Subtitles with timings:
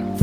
[0.00, 0.18] one.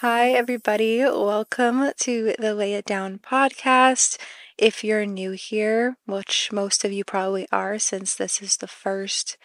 [0.00, 1.00] Hi, everybody.
[1.00, 4.18] Welcome to the Lay It Down podcast.
[4.58, 9.36] If you're new here, which most of you probably are since this is the first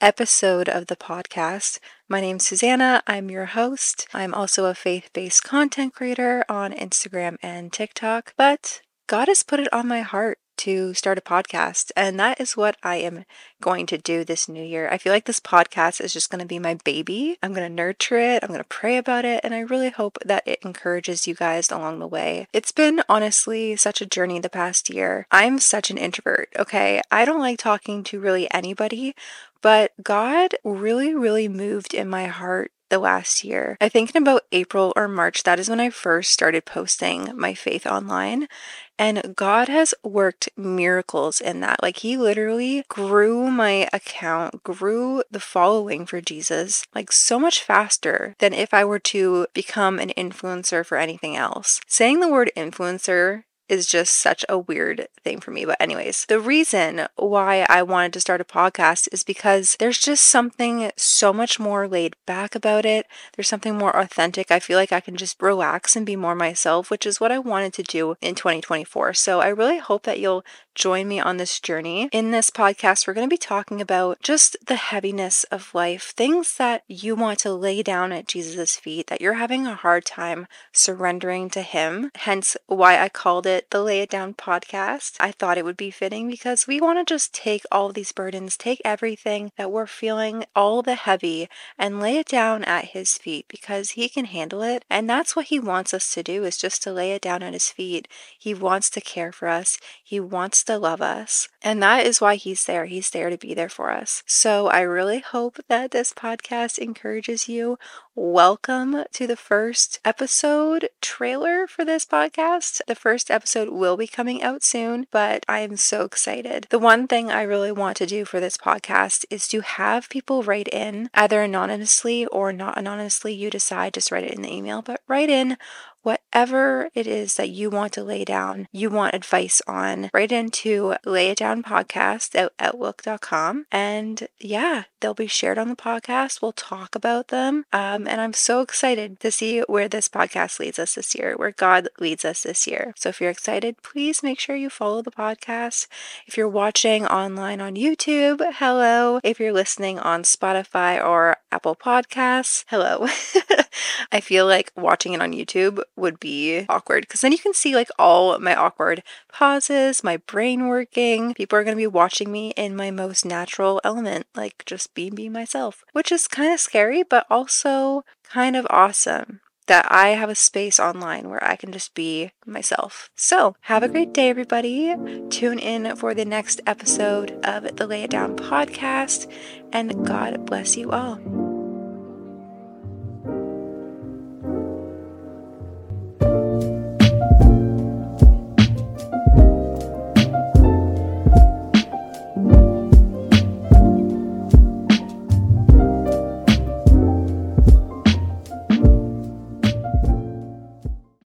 [0.00, 1.78] episode of the podcast.
[2.08, 3.02] My name's Susannah.
[3.06, 4.08] I'm your host.
[4.12, 9.60] I'm also a faith based content creator on Instagram and TikTok, but God has put
[9.60, 11.90] it on my heart to start a podcast.
[11.96, 13.24] And that is what I am
[13.60, 14.88] going to do this new year.
[14.90, 17.38] I feel like this podcast is just going to be my baby.
[17.42, 20.18] I'm going to nurture it, I'm going to pray about it, and I really hope
[20.24, 22.46] that it encourages you guys along the way.
[22.52, 25.26] It's been honestly such a journey the past year.
[25.30, 27.00] I'm such an introvert, okay?
[27.10, 29.14] I don't like talking to really anybody.
[29.62, 33.78] But God really, really moved in my heart the last year.
[33.80, 37.54] I think in about April or March, that is when I first started posting my
[37.54, 38.48] faith online.
[38.98, 41.82] And God has worked miracles in that.
[41.82, 48.36] Like, He literally grew my account, grew the following for Jesus, like so much faster
[48.38, 51.80] than if I were to become an influencer for anything else.
[51.86, 55.64] Saying the word influencer is just such a weird thing for me.
[55.64, 60.24] But, anyways, the reason why I wanted to start a podcast is because there's just
[60.24, 63.06] something so much more laid back about it.
[63.34, 64.50] There's something more authentic.
[64.50, 67.38] I feel like I can just relax and be more myself, which is what I
[67.38, 69.14] wanted to do in 2024.
[69.14, 72.08] So, I really hope that you'll join me on this journey.
[72.12, 76.56] In this podcast, we're going to be talking about just the heaviness of life, things
[76.56, 80.46] that you want to lay down at Jesus' feet, that you're having a hard time
[80.72, 82.10] surrendering to Him.
[82.14, 85.16] Hence, why I called it the Lay It Down podcast.
[85.20, 88.56] I thought it would be fitting because we want to just take all these burdens,
[88.56, 93.46] take everything that we're feeling, all the heavy, and lay it down at His feet
[93.48, 94.84] because He can handle it.
[94.88, 97.52] And that's what He wants us to do is just to lay it down at
[97.52, 98.08] His feet.
[98.38, 99.78] He wants to care for us.
[100.02, 101.48] He wants to love us.
[101.62, 102.86] And that is why He's there.
[102.86, 104.22] He's there to be there for us.
[104.26, 107.78] So I really hope that this podcast encourages you.
[108.14, 112.80] Welcome to the first episode trailer for this podcast.
[112.86, 116.66] The first episode will be coming out soon, but I am so excited.
[116.68, 120.42] The one thing I really want to do for this podcast is to have people
[120.42, 123.32] write in, either anonymously or not anonymously.
[123.32, 125.56] You decide, just write it in the email, but write in
[126.02, 130.94] whatever it is that you want to lay down, you want advice on, write into
[131.04, 133.66] lay it down podcast at outlook.com.
[133.70, 136.40] And yeah, they'll be shared on the podcast.
[136.40, 137.64] We'll talk about them.
[137.72, 141.52] Um, and I'm so excited to see where this podcast leads us this year, where
[141.52, 142.94] God leads us this year.
[142.96, 145.86] So if you're excited, please make sure you follow the podcast.
[146.26, 149.20] If you're watching online on YouTube, hello.
[149.22, 153.06] If you're listening on Spotify or Apple Podcasts, hello.
[154.12, 157.74] I feel like watching it on YouTube would be awkward because then you can see
[157.74, 161.34] like all my awkward pauses, my brain working.
[161.34, 165.14] People are going to be watching me in my most natural element, like just being
[165.14, 170.28] be myself, which is kind of scary, but also kind of awesome that I have
[170.28, 173.10] a space online where I can just be myself.
[173.14, 174.94] So, have a great day, everybody.
[175.30, 179.30] Tune in for the next episode of the Lay It Down podcast,
[179.72, 181.41] and God bless you all.